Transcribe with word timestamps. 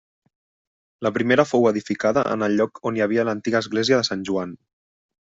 La 1.07 1.11
primera 1.17 1.43
fou 1.49 1.67
edificada 1.71 2.23
en 2.37 2.45
el 2.47 2.57
lloc 2.61 2.81
on 2.91 2.97
hi 3.01 3.05
havia 3.07 3.27
l'antiga 3.29 3.63
església 3.65 4.01
de 4.01 4.09
Sant 4.09 4.25
Joan. 4.31 4.57